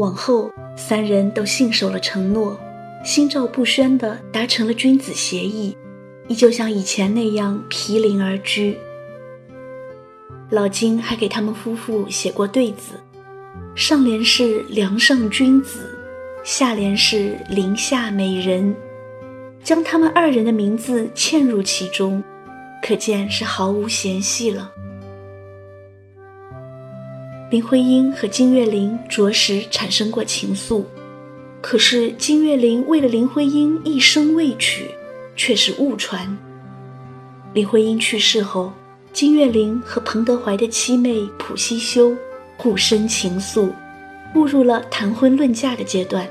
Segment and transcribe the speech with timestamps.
[0.00, 2.58] 往后，三人都信守了承诺，
[3.04, 5.76] 心照不宣地达成了君子协议，
[6.26, 8.78] 依旧像以前那样毗邻而居。
[10.48, 12.94] 老金还给他们夫妇写过对子，
[13.74, 15.94] 上联是“梁上君子”，
[16.42, 18.74] 下联是“林下美人”，
[19.62, 22.24] 将他们二人的名字嵌入其中，
[22.82, 24.72] 可见是毫无嫌隙了。
[27.50, 30.84] 林徽因和金岳霖着实产生过情愫，
[31.60, 34.88] 可是金岳霖为了林徽因一生未娶，
[35.34, 36.38] 却是误传。
[37.52, 38.72] 林徽因去世后，
[39.12, 42.16] 金岳霖和彭德怀的妻妹普希修
[42.56, 43.68] 互生情愫，
[44.32, 46.24] 步入了谈婚论嫁的阶段。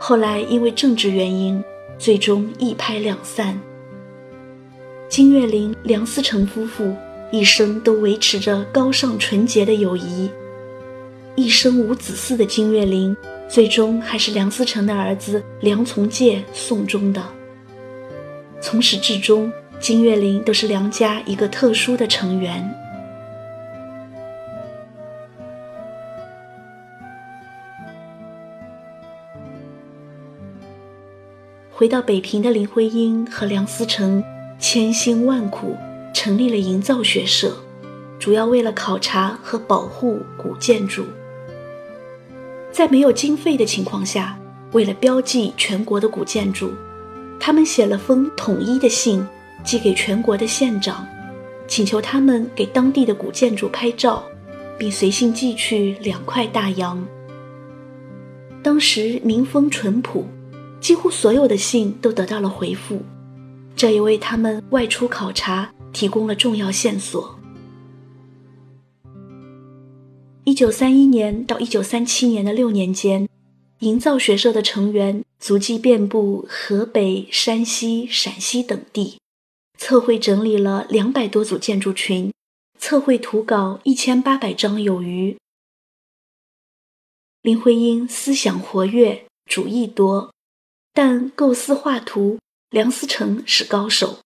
[0.00, 1.62] 后来因为政治原因，
[1.96, 3.56] 最终一拍两散。
[5.08, 6.92] 金岳霖、梁思成夫妇。
[7.30, 10.30] 一生都维持着高尚纯洁的友谊。
[11.36, 13.16] 一生无子嗣的金岳霖，
[13.48, 17.22] 最终还是梁思成的儿子梁从诫送终的。
[18.60, 22.68] 从始至终，金岳霖都是梁家一个特殊的成员。
[31.70, 34.24] 回到北平的林徽因和梁思成，
[34.58, 35.76] 千辛万苦。
[36.18, 37.56] 成立了营造学社，
[38.18, 41.04] 主要为了考察和保护古建筑。
[42.72, 44.36] 在没有经费的情况下，
[44.72, 46.72] 为了标记全国的古建筑，
[47.38, 49.24] 他们写了封统一的信，
[49.62, 51.06] 寄给全国的县长，
[51.68, 54.20] 请求他们给当地的古建筑拍照，
[54.76, 57.00] 并随信寄去两块大洋。
[58.60, 60.26] 当时民风淳朴，
[60.80, 63.02] 几乎所有的信都得到了回复，
[63.76, 65.70] 这也为他们外出考察。
[65.98, 67.36] 提供了重要线索。
[70.44, 73.28] 一九三一年到一九三七年的六年间，
[73.80, 79.18] 营造学社的成员足迹遍布河北、山西、陕西等地，
[79.76, 82.32] 测绘整理了两百多组建筑群，
[82.78, 85.36] 测绘图稿一千八百张有余。
[87.42, 90.32] 林徽因思想活跃，主意多，
[90.94, 92.38] 但构思画图，
[92.70, 94.20] 梁思成是高手。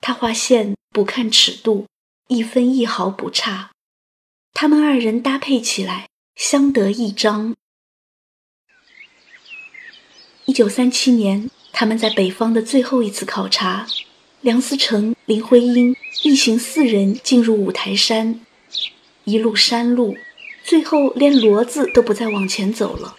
[0.00, 1.86] 他画线不看尺度，
[2.28, 3.70] 一分一毫不差。
[4.52, 7.54] 他们二人搭配起来，相得益彰。
[10.46, 13.86] 一九三七年，他们在北方的最后一次考察，
[14.40, 15.94] 梁思成、林徽因
[16.24, 18.40] 一行四人进入五台山，
[19.24, 20.16] 一路山路，
[20.64, 23.16] 最后连骡子都不再往前走了。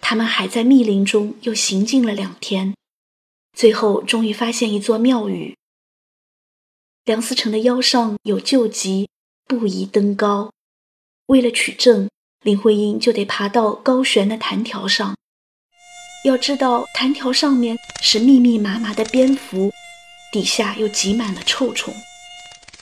[0.00, 2.74] 他们还在密林中又行进了两天，
[3.56, 5.54] 最后终于发现一座庙宇。
[7.08, 9.08] 梁思成的腰上有旧疾，
[9.46, 10.52] 不宜登高。
[11.28, 12.10] 为了取证，
[12.42, 15.16] 林徽因就得爬到高悬的弹条上。
[16.26, 19.70] 要知道，弹条上面是密密麻麻的蝙蝠，
[20.30, 21.94] 底下又挤满了臭虫。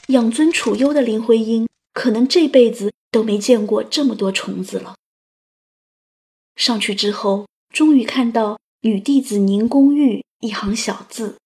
[0.07, 4.95] 养尊处优的林徽因，可能这辈子都没见过这么多虫子了。
[6.57, 11.37] 上去之后，终于看到“女弟子宁公寓”一行小字，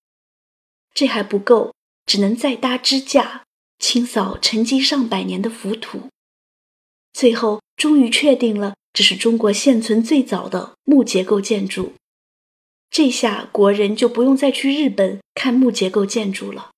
[0.96, 1.76] 这还不够。
[2.12, 3.46] 只能再搭支架，
[3.80, 6.10] 清扫沉积上百年的浮土，
[7.14, 11.94] 最后终于确定了这是中国现存最早的木结构建筑。
[12.90, 16.74] 这下国人就不用再去日本看木结构建筑了，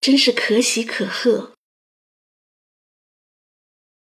[0.00, 1.52] 真是可喜可贺。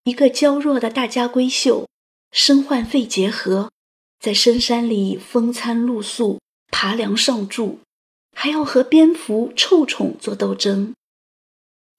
[0.03, 1.87] 一个娇弱的大家闺秀，
[2.31, 3.71] 身患肺结核，
[4.19, 7.79] 在深山里风餐露宿，爬梁上柱。
[8.39, 10.93] 还要和蝙蝠、臭虫做斗争，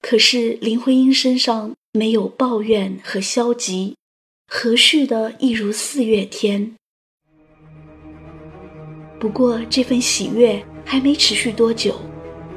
[0.01, 3.97] 可是林徽因身上没有抱怨和消极，
[4.47, 6.75] 和煦的一如四月天。
[9.19, 11.99] 不过这份喜悦还没持续多久，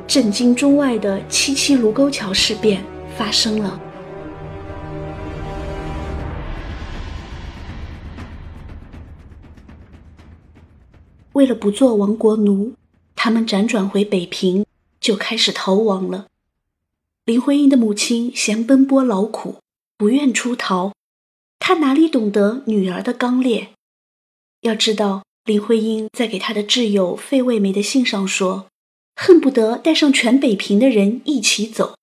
[0.07, 2.85] 震惊中外的七七卢沟桥事变
[3.19, 3.81] 发生了。
[11.33, 12.73] 为了不做亡国奴。
[13.25, 14.67] 他们辗转回北平，
[15.01, 16.27] 就开始逃亡了。
[17.25, 19.61] 林徽因的母亲嫌奔波劳苦，
[19.97, 20.93] 不愿出逃。
[21.61, 23.75] 她哪里懂得女儿的刚烈？
[24.63, 28.67] 要知道，林徽因在给她的挚友费慰梅的信上说
[29.15, 31.95] ：“恨不得带上全北平的人一起走。”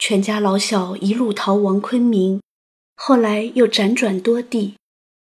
[0.00, 2.40] 全家老小一路逃亡昆明，
[2.96, 4.76] 后来又辗转多地，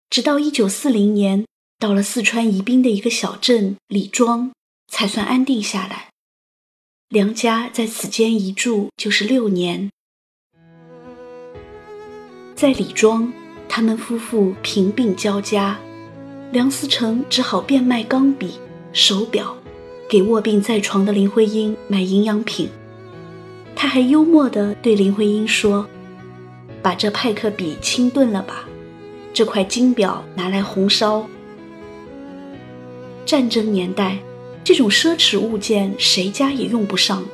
[0.09, 1.45] 直到一九四零年。
[1.77, 4.51] 到了四川宜宾的一个小镇李庄，
[4.91, 6.09] 才算安定下来。
[7.09, 9.89] 梁家在此间一住就是六年。
[12.55, 13.31] 在李庄，
[13.67, 15.77] 他们夫妇贫病交加，
[16.51, 18.53] 梁思成只好变卖钢笔、
[18.93, 19.55] 手表，
[20.09, 22.69] 给卧病在床的林徽因买营养品。
[23.75, 25.85] 他还幽默地对林徽因说
[26.81, 28.65] ：“把这派克笔清炖了吧，
[29.33, 31.27] 这块金表拿来红烧。”
[33.25, 34.17] 战争年代，
[34.63, 37.25] 这种奢侈物件谁家也用不上，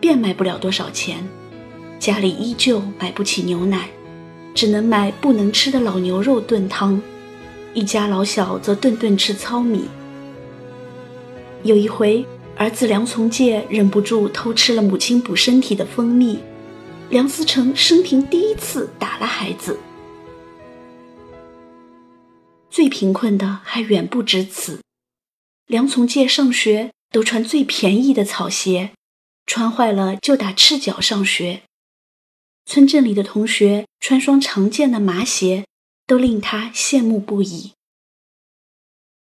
[0.00, 1.18] 变卖不了多少钱，
[1.98, 3.88] 家里依旧买不起牛奶，
[4.54, 7.00] 只能买不能吃的老牛肉炖汤，
[7.74, 9.84] 一家老小则顿顿吃糙米。
[11.62, 12.26] 有一回。
[12.58, 16.38] 儿子梁从诫忍不住偷吃了母亲补身体的蜂蜜，
[17.10, 19.78] 梁思成生平第一次打了孩子。
[22.70, 24.80] 最贫困的还远不止此，
[25.66, 28.92] 梁从诫上学都穿最便宜的草鞋，
[29.46, 31.62] 穿坏了就打赤脚上学。
[32.64, 35.66] 村镇里的同学穿双常见的麻鞋，
[36.06, 37.72] 都令他羡慕不已。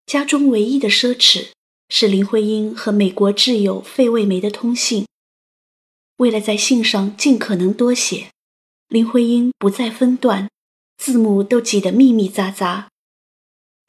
[0.06, 1.50] 家中唯一的奢侈。
[1.92, 5.08] 是林徽因和美国挚友费慰梅的通信。
[6.18, 8.30] 为了在信上尽可能多写，
[8.90, 10.48] 林徽因不再分段，
[10.98, 12.86] 字幕都挤得密密匝匝。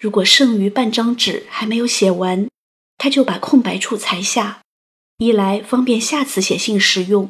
[0.01, 2.49] 如果剩余半张纸还没有写完，
[2.97, 4.63] 他就把空白处裁下，
[5.19, 7.29] 一来方便下次写信时用，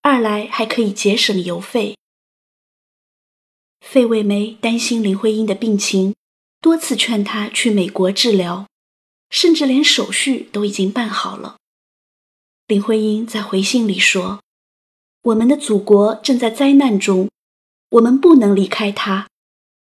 [0.00, 1.96] 二来还可以节省邮费。
[3.80, 6.14] 费慰梅担心林徽因的病情，
[6.60, 8.66] 多次劝她去美国治疗。
[9.30, 11.56] 甚至连手续都已经办好了。
[12.68, 14.40] 林徽因在回信里说
[15.22, 17.28] ：“我们的祖国正在灾难中，
[17.88, 19.26] 我们不能离开它。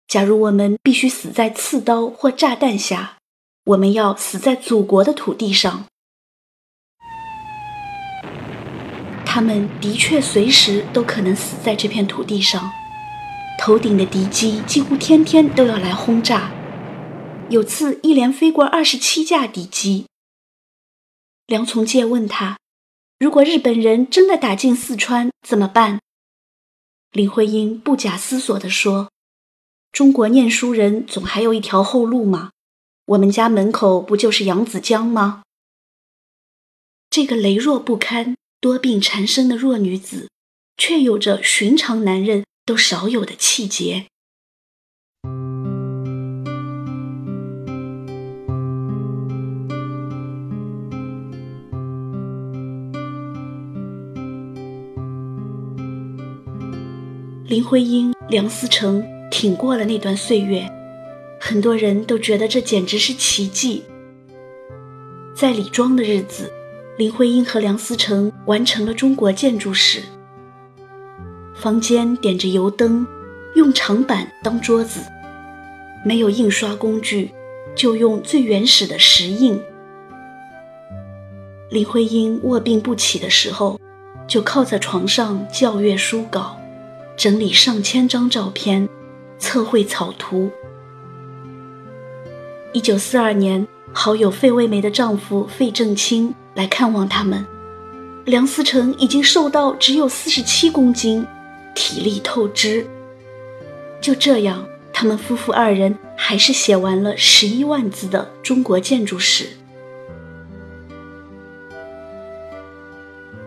[0.07, 3.17] 假如我们必须死在刺刀或炸弹下，
[3.65, 5.85] 我们要死在祖国的土地上。”
[9.25, 12.71] 他们的确随时都可能死在这片土地上。
[13.57, 16.51] 头顶的敌机几乎天天都要来轰炸。
[17.49, 20.05] 有次一连飞过二十七架敌机。
[21.47, 22.57] 梁从诫问他
[23.19, 25.99] ：“如果日本人真的打进四川怎么办？”
[27.11, 29.09] 林徽因不假思索地说
[29.95, 32.51] ：“中国念书人总还有一条后路嘛，
[33.05, 35.43] 我们家门口不就是扬子江吗？”
[37.09, 40.27] 这个羸弱不堪、多病缠身的弱女子，
[40.75, 44.07] 却有着寻常男人都少有的气节。
[57.47, 60.65] 林徽因、梁思成挺过了那段岁月，
[61.41, 63.83] 很多人都觉得这简直是奇迹。
[65.35, 66.49] 在李庄的日子，
[66.97, 69.99] 林徽因和梁思成完成了中国建筑史。
[71.53, 73.05] 房间点着油灯，
[73.55, 75.01] 用长板当桌子，
[76.05, 77.29] 没有印刷工具，
[77.75, 79.61] 就用最原始的石印。
[81.69, 83.77] 林徽因卧病不起的时候，
[84.25, 86.55] 就靠在床上校阅书稿。
[87.17, 88.87] 整理上千张照片，
[89.45, 90.49] 测绘草图。
[92.73, 97.45] 一九四二年，好友费慰梅的丈夫费正清来看望他们。
[98.25, 101.23] 梁思成已经瘦到只有四十七公斤，
[101.75, 102.87] 体力透支。
[104.01, 109.45] 就这样，他们夫妇二人还是写完了十一万字的中国建筑史。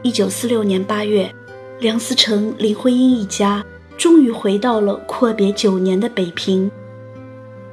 [0.02, 1.34] 一九四六年八月。
[1.80, 3.64] 梁思成、林徽因一家
[3.98, 6.70] 终于回到了阔别九年的北平。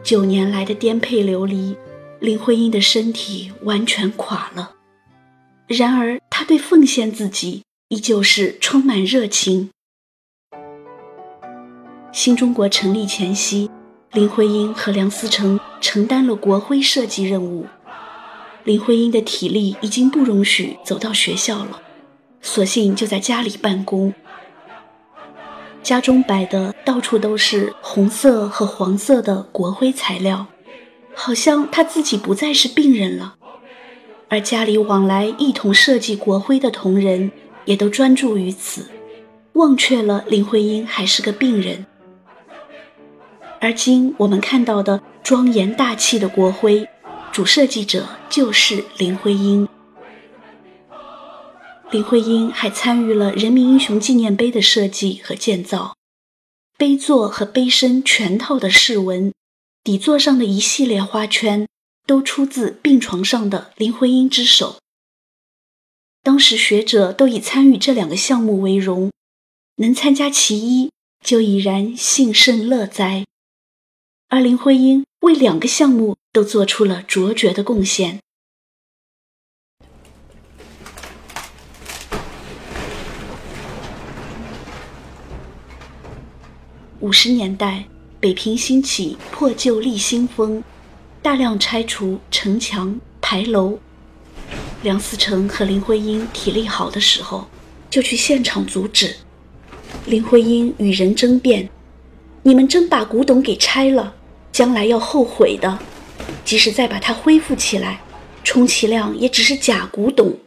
[0.04, 1.78] 九年来的颠沛流离，
[2.20, 4.72] 林徽因的身体完全垮了。
[5.68, 9.70] 然而，她对奉献自己依旧是充满热情。
[12.12, 13.70] 新中国成立前夕，
[14.12, 17.68] 林徽因和梁思成承担了国徽设计任务。
[18.64, 21.82] 林徽因的体力已经不容许走到学校了。
[22.42, 24.14] 索性就在家里办公，
[25.86, 30.48] 家中摆的到处都是红色和黄色的国徽材料，
[31.14, 33.36] 好像他自己不再是病人了。
[34.28, 37.32] 而家里往来一同设计国徽的同仁
[37.66, 38.88] 也都专注于此，
[39.54, 41.86] 忘却了林徽因还是个病人。
[43.62, 46.90] 而今我们看到的庄严大气的国徽，
[47.32, 49.68] 主设计者就是林徽因。
[51.96, 55.96] 林徽因还参与了人民英雄纪念碑的设计和建造，
[56.78, 59.32] 碑座和碑身全套的饰纹，
[59.82, 61.66] 底座上的一系列花圈，
[62.06, 64.78] 都出自病床上的林徽因之手。
[66.22, 69.10] 当时学者都以参与这两个项目为荣，
[69.78, 70.92] 能参加其一
[71.24, 73.24] 就已然幸甚乐哉。
[74.28, 78.20] 而林徽因为两个项目都做出了卓绝的贡献。
[87.06, 87.86] 五十年代，
[88.20, 90.64] 北平兴起破旧立新风，
[91.22, 93.78] 大量拆除城墙、牌楼。
[94.82, 97.48] 梁思成和林徽因体力好的时候，
[97.92, 99.16] 就去现场阻止。
[100.08, 101.70] 林徽因与人争辩
[102.42, 104.16] ：“你们真把古董给拆了，
[104.52, 105.78] 将来要后悔的。
[106.44, 108.02] 即使再把它恢复起来，
[108.44, 110.40] 充其量也只是假古董。”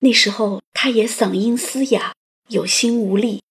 [0.00, 2.14] 那时候，他也嗓音嘶哑，
[2.48, 3.42] 有心无力。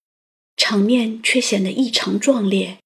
[0.56, 2.78] 场面却显得异常壮烈。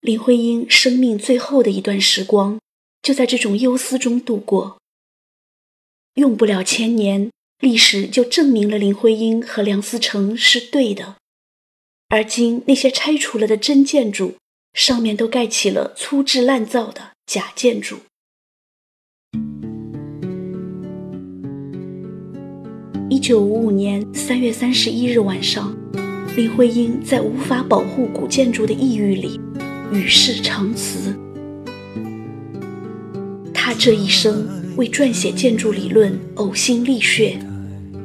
[0.00, 2.60] 林徽因生命最后的一段时光，
[3.02, 4.78] 就在这种忧思中度过。
[6.14, 11.16] 用不了千年，历史就证明了林徽因和梁思成是对的。
[12.08, 14.36] 而今那些拆除了的真建筑，
[14.74, 18.00] 上面都盖起了粗制滥造的假建筑。
[23.10, 25.74] 一九五五年三月三十一日晚上。
[26.36, 29.40] 林徽因在无法保护古建筑的抑郁里，
[29.92, 31.14] 与世长辞。
[33.52, 34.44] 他这一生
[34.76, 37.38] 为撰写建筑理论呕心沥血，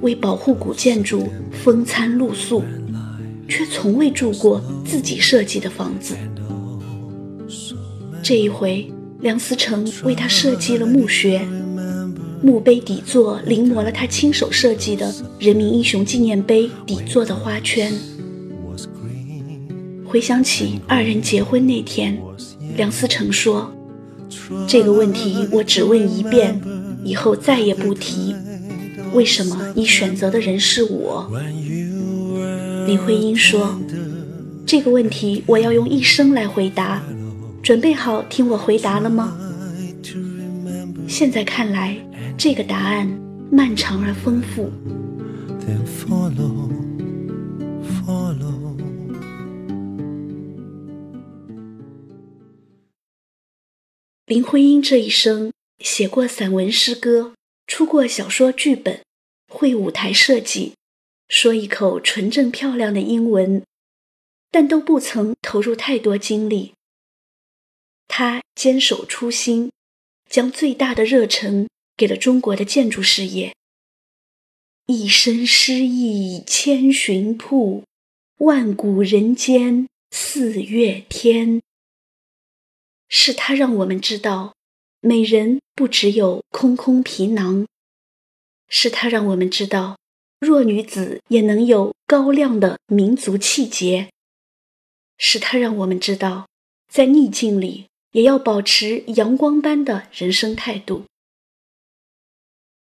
[0.02, 2.64] 为保护古建筑风餐露宿，
[3.48, 6.16] 却从未住过自己设计的房子。
[8.22, 8.88] 这一回，
[9.22, 11.42] 梁思成为他设计了墓穴，
[12.44, 17.92] 墓碑底座临摹了他亲手设计的人民英雄纪念碑底座的花圈。
[20.10, 22.18] 回想起二人结婚那天，
[22.76, 23.72] 梁思成说
[24.68, 26.60] ：“这个问题我只问一遍，
[27.04, 28.36] 以后再也不提。
[29.14, 31.32] 为什么你选择的人是我？”
[32.88, 33.80] 林徽因说
[34.66, 37.04] ：“这个问题我要用一生来回答，
[37.62, 39.38] 准备好听我回答了吗？”
[41.08, 41.96] 现在看来，
[42.36, 43.08] 这个答案
[43.52, 44.72] 漫长而丰富。
[54.30, 57.34] 林徽因这一生写过散文诗歌，
[57.66, 59.04] 出过小说剧本，
[59.52, 60.74] 会舞台设计，
[61.28, 63.64] 说一口纯正漂亮的英文，
[64.52, 66.76] 但都不曾投入太多精力。
[68.08, 69.72] 他坚守初心，
[70.30, 71.68] 将最大的热忱
[71.98, 73.56] 给了中国的建筑事业。
[74.86, 77.84] 一生诗意千寻瀑，
[78.38, 81.60] 万古人间四月天。
[83.10, 84.54] 是他让我们知道，
[85.02, 87.66] 美人不只有空空皮囊；
[88.68, 89.98] 是他让我们知道，
[90.40, 94.10] 弱女子也能有高亮的民族气节；
[95.18, 96.48] 是他让我们知道，
[96.88, 101.04] 在逆境里也要保持阳光般的人生态度。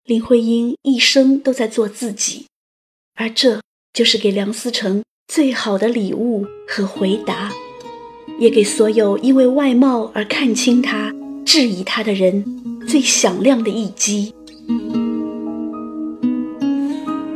[0.03, 2.47] 林徽因一生都在做自己，
[3.13, 3.61] 而这
[3.93, 7.64] 就是给梁思成最好的礼物和回答。
[8.39, 11.13] 也给所有因为外貌而看轻他、
[11.45, 12.43] 质疑他的人
[12.87, 14.33] 最响亮的一击。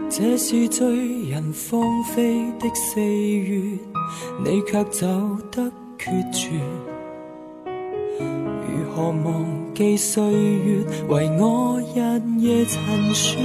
[0.09, 0.85] 这是醉
[1.29, 3.77] 人芳菲的四月，
[4.43, 5.07] 你却走
[5.49, 6.49] 得决绝。
[7.65, 11.99] 如何忘记岁月为我日
[12.39, 13.39] 夜陈说？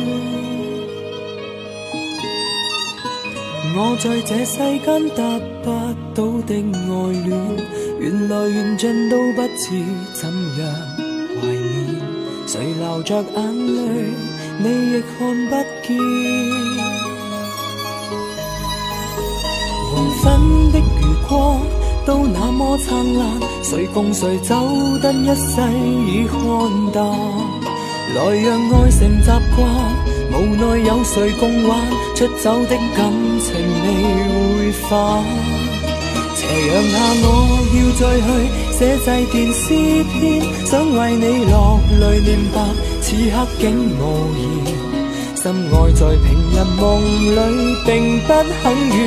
[3.77, 5.67] 我在这世间得不
[6.15, 6.95] 到的爱
[7.27, 7.31] 恋，
[7.99, 9.83] 缘来缘尽都不知
[10.15, 10.63] 怎样
[11.41, 11.75] 怀念。
[12.47, 13.35] 谁流着眼
[13.75, 13.83] 泪，
[14.63, 15.19] 你亦看
[15.51, 15.53] 不
[15.83, 15.99] 见。
[19.91, 20.23] 黄昏
[20.71, 21.33] 的余光
[22.07, 23.27] 都那么灿烂，
[23.65, 24.55] 谁共谁走
[25.03, 25.61] 得一世
[26.07, 26.39] 已看
[26.93, 27.03] 淡。
[28.15, 30.14] 来让爱成习惯。
[30.35, 31.79] 无奈有谁共玩
[32.17, 33.87] 出走的感情未
[34.65, 35.23] 会返，
[36.35, 37.27] 斜阳下我
[37.71, 38.27] 要再去
[38.73, 39.63] 写祭奠诗
[40.13, 40.13] 篇，
[40.67, 42.57] 想为你落泪念白，
[43.01, 43.63] 此刻竟
[43.97, 44.03] 无
[44.35, 44.43] 言。
[45.37, 46.83] 心爱在平日梦
[47.37, 47.39] 里
[47.87, 48.99] 并不很远，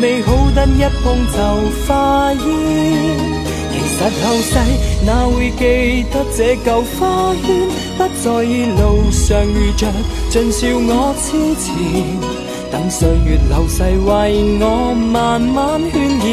[0.00, 1.36] 美好得一碰就
[1.86, 3.43] 化烟。
[3.96, 4.58] 实后世
[5.06, 7.46] 哪会记得这旧花圈？
[7.96, 9.86] 不在意路上遇着
[10.30, 11.26] 尽笑我痴
[11.60, 11.64] 缠，
[12.72, 14.10] 等岁月流逝为
[14.60, 16.26] 我慢慢渲染，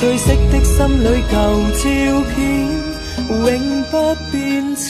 [0.00, 1.34] 褪色的心里旧
[1.80, 1.82] 照
[2.30, 2.36] 片
[3.28, 3.92] 永不
[4.30, 4.32] 变
[4.76, 4.84] 迁。